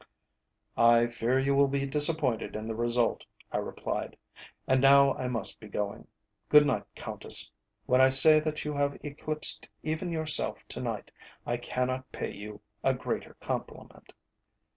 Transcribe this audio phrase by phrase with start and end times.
[0.77, 4.17] "I fear you will be disappointed in the result," I replied.
[4.67, 6.07] "And now I must be going.
[6.49, 7.51] Good night, Countess.
[7.85, 11.11] When I say that you have eclipsed even yourself to night,
[11.45, 14.11] I cannot pay you a greater compliment."